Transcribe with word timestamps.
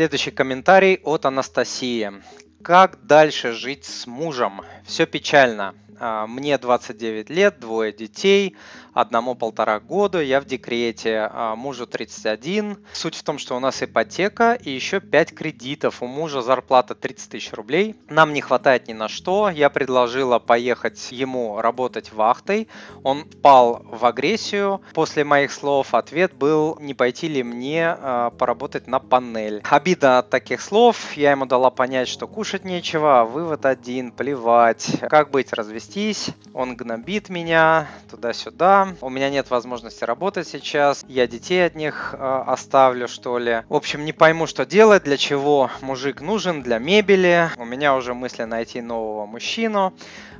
Следующий 0.00 0.30
комментарий 0.30 0.98
от 1.04 1.26
Анастасии. 1.26 2.10
Как 2.62 3.04
дальше 3.04 3.52
жить 3.52 3.84
с 3.84 4.06
мужем? 4.06 4.62
Все 4.86 5.04
печально. 5.04 5.74
А, 6.00 6.26
мне 6.26 6.56
29 6.56 7.28
лет, 7.28 7.60
двое 7.60 7.92
детей, 7.92 8.56
одному 8.94 9.34
полтора 9.34 9.80
года, 9.80 10.22
я 10.22 10.40
в 10.40 10.46
декрете, 10.46 11.28
а 11.30 11.54
мужу 11.56 11.86
31. 11.86 12.78
Суть 12.92 13.14
в 13.14 13.22
том, 13.22 13.38
что 13.38 13.56
у 13.56 13.60
нас 13.60 13.82
ипотека 13.82 14.54
и 14.54 14.70
еще 14.70 15.00
5 15.00 15.34
кредитов. 15.34 16.02
У 16.02 16.06
мужа 16.06 16.42
зарплата 16.42 16.94
30 16.94 17.30
тысяч 17.30 17.52
рублей. 17.52 17.94
Нам 18.08 18.32
не 18.32 18.40
хватает 18.40 18.88
ни 18.88 18.92
на 18.92 19.08
что. 19.08 19.50
Я 19.50 19.70
предложила 19.70 20.38
поехать 20.38 21.12
ему 21.12 21.60
работать 21.60 22.12
вахтой. 22.12 22.68
Он 23.02 23.24
впал 23.24 23.82
в 23.84 24.04
агрессию. 24.06 24.80
После 24.94 25.24
моих 25.24 25.52
слов 25.52 25.94
ответ 25.94 26.32
был, 26.34 26.78
не 26.80 26.94
пойти 26.94 27.28
ли 27.28 27.42
мне 27.42 27.96
э, 27.96 28.30
поработать 28.38 28.86
на 28.86 28.98
панель. 28.98 29.62
Обида 29.68 30.18
от 30.18 30.30
таких 30.30 30.60
слов. 30.60 31.12
Я 31.14 31.32
ему 31.32 31.46
дала 31.46 31.70
понять, 31.70 32.08
что 32.08 32.26
кушать 32.26 32.64
нечего. 32.64 33.28
Вывод 33.30 33.66
один, 33.66 34.12
плевать. 34.12 34.96
Как 35.08 35.30
быть, 35.30 35.52
развестись? 35.90 36.30
Он 36.54 36.76
гнобит 36.76 37.28
меня 37.28 37.88
туда-сюда 38.10 38.94
у 39.00 39.08
меня 39.08 39.30
нет 39.30 39.50
возможности 39.50 40.04
работать 40.04 40.46
сейчас, 40.48 41.04
я 41.08 41.26
детей 41.26 41.64
от 41.66 41.74
них 41.74 42.14
э, 42.16 42.42
оставлю, 42.46 43.08
что 43.08 43.38
ли. 43.38 43.62
В 43.68 43.74
общем, 43.74 44.04
не 44.04 44.12
пойму, 44.12 44.46
что 44.46 44.64
делать, 44.64 45.04
для 45.04 45.16
чего 45.16 45.70
мужик 45.80 46.20
нужен, 46.20 46.62
для 46.62 46.78
мебели. 46.78 47.48
У 47.56 47.64
меня 47.64 47.96
уже 47.96 48.14
мысли 48.14 48.44
найти 48.44 48.80
нового 48.80 49.26
мужчину. 49.26 49.92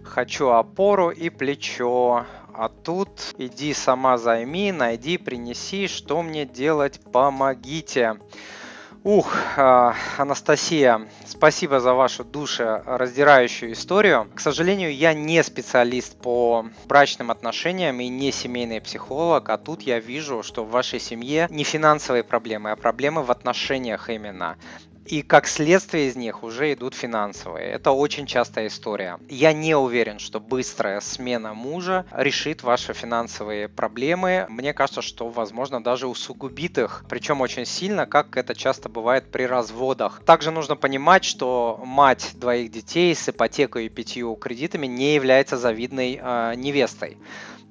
Хочу 0.05 0.49
опору 0.49 1.11
и 1.11 1.31
плечо. 1.31 2.27
А 2.55 2.69
тут 2.69 3.09
иди 3.39 3.73
сама 3.75 4.19
займи, 4.19 4.73
найди, 4.73 5.19
принеси, 5.19 5.87
что 5.89 6.23
мне 6.23 6.45
делать, 6.45 7.01
помогите. 7.13 8.19
Ух, 9.03 9.35
а, 9.57 9.95
Анастасия, 10.19 11.09
спасибо 11.25 11.81
за 11.81 11.95
вашу 11.95 12.23
душераздирающую 12.23 13.73
историю. 13.73 14.30
К 14.35 14.41
сожалению, 14.41 14.95
я 14.95 15.15
не 15.15 15.43
специалист 15.43 16.21
по 16.21 16.66
брачным 16.85 17.30
отношениям 17.30 17.99
и 18.01 18.09
не 18.09 18.30
семейный 18.30 18.83
психолог, 18.83 19.49
а 19.49 19.57
тут 19.57 19.80
я 19.80 20.01
вижу, 20.01 20.43
что 20.43 20.65
в 20.65 20.71
вашей 20.71 21.01
семье 21.01 21.47
не 21.51 21.65
финансовые 21.65 22.24
проблемы, 22.24 22.73
а 22.73 22.77
проблемы 22.77 23.23
в 23.23 23.30
отношениях 23.30 24.11
именно 24.11 24.59
и 25.11 25.23
как 25.23 25.49
следствие 25.49 26.09
из 26.09 26.16
них 26.16 26.45
уже 26.45 26.73
идут 26.73 26.95
финансовые. 26.95 27.66
Это 27.66 27.91
очень 27.91 28.27
частая 28.27 28.69
история. 28.69 29.19
Я 29.29 29.52
не 29.52 29.75
уверен, 29.75 30.21
что 30.21 30.39
быстрая 30.39 31.01
смена 31.01 31.52
мужа 31.52 32.07
решит 32.13 32.63
ваши 32.63 32.93
финансовые 32.93 33.69
проблемы. 33.69 34.47
Мне 34.49 34.73
кажется, 34.73 35.02
что, 35.02 35.29
возможно, 35.29 35.83
даже 35.83 36.07
усугубит 36.07 36.79
их, 36.79 37.05
причем 37.09 37.41
очень 37.41 37.67
сильно, 37.67 38.07
как 38.07 38.37
это 38.37 38.55
часто 38.55 38.89
бывает 38.89 39.33
при 39.33 39.43
разводах. 39.43 40.23
Также 40.25 40.52
нужно 40.52 40.77
понимать, 40.77 41.24
что 41.24 41.80
мать 41.85 42.30
двоих 42.35 42.71
детей 42.71 43.15
с 43.15 43.29
ипотекой 43.29 43.87
и 43.87 43.89
пятью 43.89 44.37
кредитами 44.37 44.87
не 44.87 45.15
является 45.15 45.57
завидной 45.57 46.21
э, 46.23 46.55
невестой. 46.57 47.19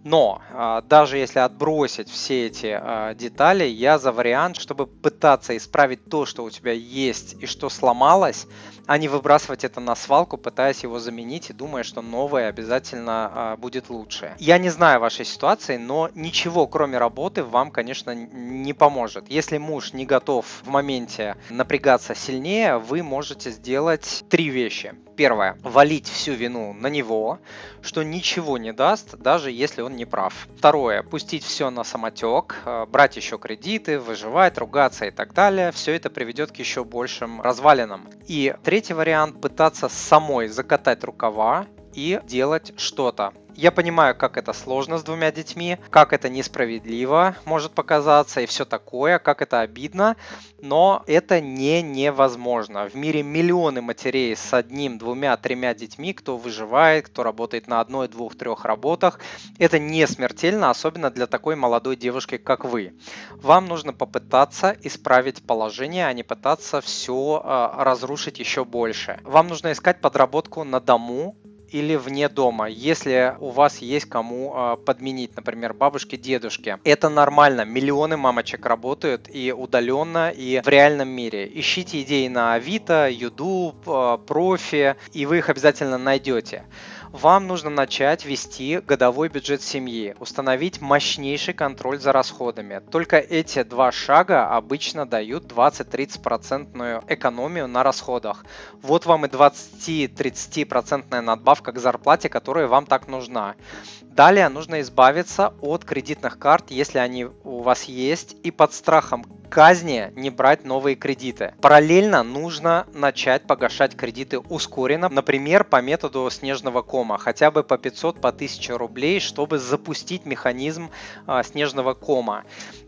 Но 0.03 0.41
а, 0.51 0.81
даже 0.81 1.17
если 1.17 1.39
отбросить 1.39 2.09
все 2.09 2.47
эти 2.47 2.67
а, 2.71 3.13
детали, 3.15 3.65
я 3.65 3.99
за 3.99 4.11
вариант, 4.11 4.57
чтобы 4.57 4.87
пытаться 4.87 5.55
исправить 5.57 6.05
то, 6.05 6.25
что 6.25 6.43
у 6.43 6.49
тебя 6.49 6.71
есть 6.71 7.28
и 7.39 7.45
что 7.45 7.69
сломалось, 7.69 8.47
а 8.89 8.97
не 8.97 9.07
выбрасывать 9.07 9.63
это 9.63 9.79
на 9.79 9.95
свалку, 9.95 10.35
пытаясь 10.35 10.81
его 10.81 10.97
заменить 10.97 11.51
и 11.51 11.53
думая, 11.53 11.83
что 11.83 12.01
новое 12.01 12.49
обязательно 12.49 13.31
а, 13.31 13.55
будет 13.55 13.91
лучше. 13.91 14.33
Я 14.39 14.57
не 14.57 14.71
знаю 14.71 14.99
вашей 14.99 15.25
ситуации, 15.25 15.77
но 15.77 16.09
ничего, 16.15 16.65
кроме 16.65 16.97
работы, 16.97 17.43
вам, 17.43 17.69
конечно, 17.69 18.15
не 18.15 18.73
поможет. 18.73 19.29
Если 19.29 19.59
муж 19.59 19.93
не 19.93 20.07
готов 20.07 20.47
в 20.63 20.69
моменте 20.69 21.35
напрягаться 21.51 22.15
сильнее, 22.15 22.79
вы 22.79 23.03
можете 23.03 23.51
сделать 23.51 24.23
три 24.27 24.49
вещи. 24.49 24.95
Первое. 25.19 25.57
Валить 25.63 26.07
всю 26.07 26.31
вину 26.31 26.71
на 26.71 26.87
него, 26.87 27.39
что 27.81 28.03
ничего 28.03 28.57
не 28.57 28.71
даст, 28.71 29.17
даже 29.17 29.51
если 29.51 29.81
он 29.81 29.97
не 29.97 30.05
прав. 30.05 30.47
Второе. 30.57 31.03
Пустить 31.03 31.43
все 31.43 31.69
на 31.69 31.83
самотек, 31.83 32.55
э, 32.65 32.85
брать 32.85 33.17
еще 33.17 33.37
кредиты, 33.37 33.99
выживать, 33.99 34.57
ругаться 34.57 35.05
и 35.05 35.11
так 35.11 35.33
далее. 35.33 35.73
Все 35.73 35.93
это 35.93 36.09
приведет 36.09 36.53
к 36.53 36.55
еще 36.55 36.85
большим 36.85 37.41
развалинам. 37.41 38.07
И 38.27 38.55
третий 38.79 38.93
вариант. 38.93 39.41
Пытаться 39.41 39.89
самой 39.89 40.47
закатать 40.47 41.03
рукава 41.03 41.65
и 41.93 42.21
делать 42.25 42.71
что-то. 42.77 43.33
Я 43.59 43.71
понимаю, 43.71 44.15
как 44.15 44.37
это 44.37 44.53
сложно 44.53 44.97
с 44.97 45.03
двумя 45.03 45.33
детьми, 45.33 45.79
как 45.89 46.13
это 46.13 46.29
несправедливо 46.29 47.35
может 47.43 47.73
показаться 47.73 48.39
и 48.39 48.45
все 48.45 48.63
такое, 48.63 49.19
как 49.19 49.41
это 49.41 49.59
обидно, 49.59 50.15
но 50.61 51.03
это 51.07 51.41
не 51.41 51.81
невозможно. 51.81 52.87
В 52.87 52.95
мире 52.95 53.21
миллионы 53.21 53.81
матерей 53.81 54.33
с 54.33 54.53
одним, 54.53 54.97
двумя, 54.97 55.35
тремя 55.35 55.73
детьми, 55.73 56.13
кто 56.13 56.37
выживает, 56.37 57.07
кто 57.07 57.23
работает 57.23 57.67
на 57.67 57.81
одной, 57.81 58.07
двух, 58.07 58.37
трех 58.37 58.63
работах. 58.63 59.19
Это 59.57 59.77
не 59.77 60.07
смертельно, 60.07 60.69
особенно 60.69 61.09
для 61.11 61.27
такой 61.27 61.57
молодой 61.57 61.97
девушки, 61.97 62.37
как 62.37 62.63
вы. 62.63 62.93
Вам 63.31 63.67
нужно 63.67 63.91
попытаться 63.91 64.73
исправить 64.83 65.43
положение, 65.43 66.07
а 66.07 66.13
не 66.13 66.23
пытаться 66.23 66.79
все 66.79 67.41
э, 67.43 67.83
разрушить 67.83 68.39
еще 68.39 68.63
больше. 68.63 69.19
Вам 69.23 69.49
нужно 69.49 69.73
искать 69.73 69.99
подработку 69.99 70.63
на 70.63 70.79
дому, 70.79 71.35
или 71.71 71.95
вне 71.95 72.29
дома, 72.29 72.67
если 72.67 73.35
у 73.39 73.49
вас 73.49 73.79
есть 73.79 74.05
кому 74.07 74.53
э, 74.55 74.77
подменить, 74.85 75.35
например, 75.35 75.73
бабушки, 75.73 76.15
дедушки. 76.15 76.77
Это 76.83 77.09
нормально. 77.09 77.65
Миллионы 77.65 78.17
мамочек 78.17 78.65
работают 78.65 79.29
и 79.33 79.51
удаленно, 79.51 80.29
и 80.29 80.61
в 80.63 80.67
реальном 80.67 81.09
мире. 81.09 81.49
Ищите 81.53 82.01
идеи 82.01 82.27
на 82.27 82.53
Авито, 82.53 83.09
YouTube, 83.09 83.87
э, 83.87 84.17
профи, 84.25 84.95
и 85.13 85.25
вы 85.25 85.39
их 85.39 85.49
обязательно 85.49 85.97
найдете 85.97 86.63
вам 87.11 87.47
нужно 87.47 87.69
начать 87.69 88.25
вести 88.25 88.79
годовой 88.79 89.29
бюджет 89.29 89.61
семьи, 89.61 90.15
установить 90.19 90.81
мощнейший 90.81 91.53
контроль 91.53 91.99
за 91.99 92.11
расходами. 92.11 92.81
Только 92.91 93.17
эти 93.17 93.63
два 93.63 93.91
шага 93.91 94.55
обычно 94.55 95.05
дают 95.05 95.45
20-30% 95.45 97.03
экономию 97.07 97.67
на 97.67 97.83
расходах. 97.83 98.45
Вот 98.81 99.05
вам 99.05 99.25
и 99.25 99.29
20-30% 99.29 101.21
надбавка 101.21 101.71
к 101.71 101.79
зарплате, 101.79 102.29
которая 102.29 102.67
вам 102.67 102.85
так 102.85 103.07
нужна. 103.07 103.55
Далее 104.01 104.49
нужно 104.49 104.81
избавиться 104.81 105.53
от 105.61 105.85
кредитных 105.85 106.37
карт, 106.37 106.71
если 106.71 106.99
они 106.99 107.25
у 107.43 107.61
вас 107.61 107.85
есть, 107.85 108.35
и 108.43 108.51
под 108.51 108.73
страхом 108.73 109.25
казни 109.49 110.11
не 110.15 110.29
брать 110.29 110.63
новые 110.63 110.95
кредиты. 110.95 111.53
Параллельно 111.61 112.23
нужно 112.23 112.85
начать 112.93 113.43
погашать 113.43 113.95
кредиты 113.95 114.39
ускоренно, 114.39 115.09
например, 115.09 115.63
по 115.63 115.81
методу 115.81 116.29
снежного 116.29 116.81
кома, 116.81 117.17
хотя 117.17 117.51
бы 117.51 117.63
по 117.63 117.77
500, 117.77 118.21
по 118.21 118.29
1000 118.29 118.77
рублей, 118.77 119.19
чтобы 119.19 119.57
запустить 119.57 120.25
механизм 120.25 120.89
а, 121.25 121.43
снежного 121.43 121.93
кома. 121.93 122.43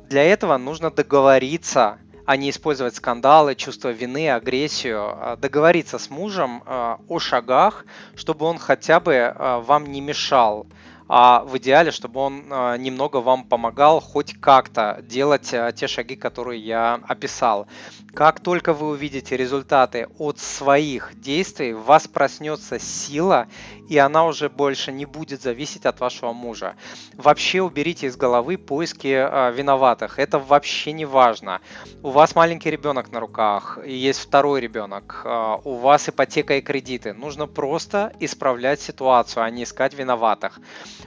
Для 0.09 0.23
этого 0.23 0.57
нужно 0.57 0.91
договориться 0.91 1.97
а 2.25 2.37
не 2.37 2.49
использовать 2.51 2.95
скандалы, 2.95 3.55
чувство 3.55 3.89
вины, 3.89 4.29
агрессию, 4.29 5.01
а 5.01 5.35
договориться 5.35 5.97
с 5.97 6.09
мужем 6.09 6.63
а, 6.65 6.99
о 7.07 7.19
шагах, 7.19 7.85
чтобы 8.15 8.45
он 8.45 8.57
хотя 8.57 8.99
бы 8.99 9.15
а, 9.15 9.59
вам 9.59 9.91
не 9.91 10.01
мешал 10.01 10.67
а 11.13 11.43
в 11.43 11.57
идеале, 11.57 11.91
чтобы 11.91 12.21
он 12.21 12.45
а, 12.49 12.77
немного 12.77 13.17
вам 13.17 13.43
помогал 13.43 13.99
хоть 13.99 14.33
как-то 14.39 14.99
делать 15.03 15.53
а, 15.53 15.73
те 15.73 15.87
шаги, 15.87 16.15
которые 16.15 16.61
я 16.61 17.01
описал. 17.05 17.67
Как 18.13 18.39
только 18.39 18.71
вы 18.71 18.91
увидите 18.91 19.35
результаты 19.35 20.07
от 20.19 20.39
своих 20.39 21.19
действий, 21.19 21.73
в 21.73 21.83
вас 21.83 22.07
проснется 22.07 22.79
сила, 22.79 23.47
и 23.89 23.97
она 23.97 24.25
уже 24.25 24.49
больше 24.49 24.93
не 24.93 25.05
будет 25.05 25.41
зависеть 25.41 25.85
от 25.85 25.99
вашего 25.99 26.31
мужа. 26.31 26.75
Вообще 27.17 27.61
уберите 27.61 28.07
из 28.07 28.15
головы 28.15 28.57
поиски 28.57 29.07
э, 29.07 29.51
виноватых. 29.51 30.17
Это 30.17 30.39
вообще 30.39 30.93
не 30.93 31.03
важно. 31.03 31.59
У 32.03 32.11
вас 32.11 32.35
маленький 32.35 32.71
ребенок 32.71 33.11
на 33.11 33.19
руках, 33.19 33.79
и 33.85 33.93
есть 33.93 34.21
второй 34.21 34.61
ребенок, 34.61 35.25
у 35.65 35.75
вас 35.75 36.07
ипотека 36.07 36.55
и 36.55 36.61
кредиты. 36.61 37.11
Нужно 37.11 37.47
просто 37.47 38.13
исправлять 38.21 38.79
ситуацию, 38.79 39.43
а 39.43 39.49
не 39.49 39.63
искать 39.63 39.93
виноватых. 39.93 40.61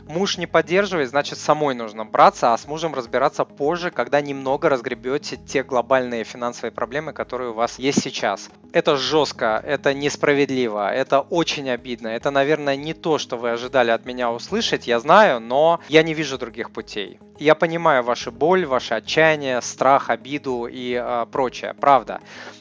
Муж 0.06 0.38
не 0.38 0.46
поддерживает, 0.46 1.08
значит 1.08 1.38
самой 1.38 1.75
нужно 1.75 2.05
браться, 2.05 2.52
а 2.52 2.58
с 2.58 2.67
мужем 2.67 2.94
разбираться 2.94 3.44
позже, 3.44 3.91
когда 3.91 4.20
немного 4.20 4.69
разгребете 4.69 5.37
те 5.37 5.62
глобальные 5.62 6.25
финансовые 6.25 6.73
проблемы, 6.73 7.12
которые 7.12 7.50
у 7.50 7.55
вас 7.55 7.79
есть 7.79 8.02
сейчас. 8.02 8.50
Это 8.73 8.96
жестко, 8.96 9.62
это 9.64 9.94
несправедливо, 9.94 10.93
это 10.93 11.20
очень 11.20 11.70
обидно, 11.70 12.08
это, 12.08 12.31
наверное, 12.31 12.76
не 12.76 12.94
то, 12.94 13.19
что 13.19 13.37
вы 13.37 13.50
ожидали 13.50 13.91
от 13.91 14.05
меня 14.05 14.31
услышать, 14.31 14.87
я 14.87 15.00
знаю, 15.00 15.41
но 15.41 15.81
я 15.88 16.02
не 16.02 16.14
вижу 16.14 16.38
других 16.38 16.70
путей. 16.70 17.19
Я 17.38 17.55
понимаю 17.56 18.05
вашу 18.05 18.31
боль, 18.31 18.64
ваше 18.64 18.94
отчаяние, 18.94 19.61
страх, 19.61 20.08
обиду 20.11 20.67
и 20.67 20.94
э, 20.94 21.26
прочее, 21.32 21.75
правда. 21.75 22.20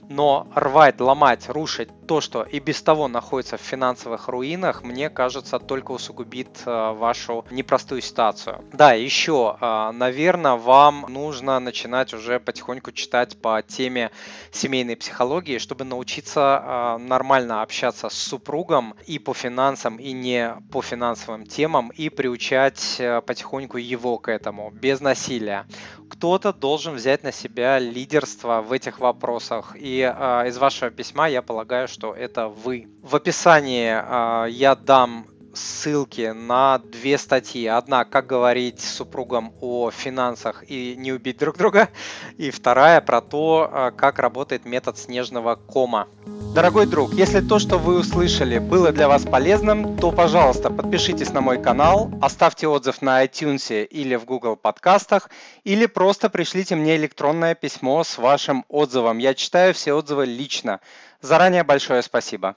Но 0.10 0.48
рвать, 0.56 1.00
ломать, 1.00 1.50
рушить 1.50 1.90
то, 2.08 2.22
что 2.22 2.44
и 2.44 2.60
без 2.60 2.82
того 2.82 3.08
находится 3.08 3.58
в 3.58 3.62
финансовых 3.62 4.28
руинах, 4.28 4.84
мне 4.84 5.10
кажется, 5.10 5.60
только 5.60 5.92
усугубит 5.92 6.62
э, 6.66 6.92
вашу 6.94 7.46
непростую 7.50 8.02
ситуацию. 8.02 8.64
Да, 8.74 8.94
еще, 8.94 9.58
э, 9.60 9.92
наверное, 9.94 10.56
вам 10.56 11.06
нужно 11.10 11.60
начинать 11.60 12.14
уже 12.14 12.40
потихоньку 12.40 12.92
читать 12.92 13.42
по 13.42 13.62
теме 13.62 14.12
семейной 14.52 14.96
психологии, 14.96 15.58
чтобы 15.58 15.86
научиться 15.86 16.62
э, 16.64 16.98
нормально 16.98 17.62
общаться 17.62 18.10
с 18.10 18.14
супругом 18.14 18.96
и 19.08 19.20
по 19.20 19.34
финансам, 19.34 19.98
и 19.98 20.12
не 20.12 20.56
по 20.72 20.82
финансовым 20.82 21.46
темам, 21.46 21.90
и 21.90 22.10
приучать 22.10 23.02
потихоньку 23.26 23.78
его 23.78 24.18
к 24.18 24.30
этому, 24.30 24.72
без 24.72 25.00
насилия. 25.02 25.66
Кто-то 26.10 26.54
должен 26.54 26.94
взять 26.96 27.24
на 27.24 27.32
себя 27.32 27.80
лидерство 27.80 28.62
в 28.62 28.72
этих 28.72 29.00
вопросах. 29.00 29.76
И 29.76 30.00
из 30.00 30.58
вашего 30.58 30.92
письма 30.92 31.28
я 31.28 31.42
полагаю, 31.42 31.88
что 31.88 32.14
это 32.14 32.48
вы. 32.48 32.88
В 33.02 33.16
описании 33.16 33.92
э, 33.92 34.50
я 34.52 34.76
дам 34.76 35.28
ссылки 35.54 36.32
на 36.34 36.80
две 36.80 37.18
статьи. 37.18 37.66
Одна, 37.68 38.06
как 38.06 38.28
говорить 38.28 38.82
с 38.82 38.96
супругом 38.96 39.54
о 39.62 39.92
финансах 39.92 40.64
и 40.68 40.96
не 40.98 41.12
убить 41.12 41.38
друг 41.38 41.58
друга. 41.58 41.90
И 42.38 42.52
вторая 42.52 43.02
про 43.02 43.22
то, 43.22 43.70
а, 43.72 43.92
как 43.92 44.20
работает 44.20 44.66
метод 44.66 44.98
снежного 44.98 45.56
кома. 45.56 46.08
Дорогой 46.54 46.86
друг, 46.86 47.14
если 47.14 47.42
то, 47.42 47.58
что 47.58 47.78
вы 47.78 48.00
услышали, 48.00 48.60
было 48.60 48.92
для 48.92 49.08
вас 49.08 49.24
полезным, 49.24 49.98
то, 49.98 50.12
пожалуйста, 50.12 50.70
подпишитесь 50.70 51.34
на 51.34 51.42
мой 51.42 51.62
канал, 51.62 52.12
оставьте 52.22 52.68
отзыв 52.68 53.02
на 53.02 53.26
iTunes 53.26 53.86
или 53.86 54.16
в 54.16 54.26
Google 54.26 54.56
подкастах, 54.56 55.30
или 55.64 55.88
просто 55.88 56.30
пришлите 56.30 56.76
мне 56.76 56.96
электронное 56.96 57.56
письмо 57.56 58.04
с 58.04 58.18
вашим 58.18 58.66
отзывом. 58.70 59.18
Я 59.18 59.34
читаю 59.34 59.74
все 59.74 59.94
отзывы 59.94 60.26
лично. 60.26 60.80
Заранее 61.22 61.64
большое 61.64 62.02
спасибо. 62.04 62.56